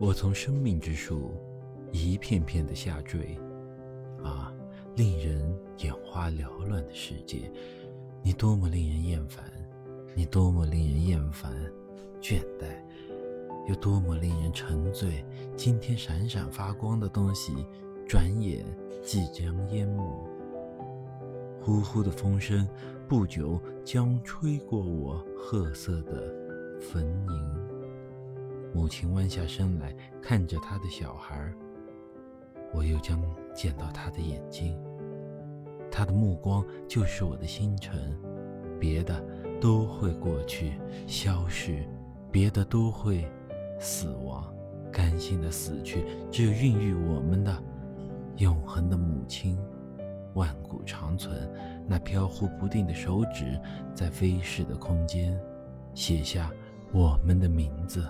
[0.00, 1.32] 我从生命之树
[1.90, 3.36] 一片片的下坠，
[4.22, 4.54] 啊，
[4.94, 7.50] 令人眼花缭乱的世界，
[8.22, 9.44] 你多么令人厌烦，
[10.14, 11.52] 你多么令人厌烦、
[12.20, 12.80] 倦怠，
[13.68, 15.24] 又多么令人沉醉。
[15.56, 17.52] 今天闪闪发光的东西，
[18.08, 18.64] 转眼
[19.02, 20.28] 即将淹没。
[21.60, 22.68] 呼呼的风声，
[23.08, 26.32] 不久将吹过我褐色的
[26.80, 27.57] 坟茔。
[28.78, 29.92] 母亲弯下身来
[30.22, 31.52] 看着她的小孩，
[32.72, 33.20] 我又将
[33.52, 34.80] 见到她的眼睛。
[35.90, 38.16] 她的目光就是我的星辰，
[38.78, 39.20] 别的
[39.60, 40.74] 都会过去
[41.08, 41.84] 消逝，
[42.30, 43.28] 别的都会
[43.80, 44.54] 死亡，
[44.92, 46.04] 甘心的死去。
[46.30, 47.60] 只有孕育我们的
[48.36, 49.58] 永恒的母亲，
[50.34, 51.36] 万古长存。
[51.84, 53.60] 那飘忽不定的手指，
[53.92, 55.36] 在飞逝的空间
[55.94, 56.48] 写下
[56.92, 58.06] 我们的名字。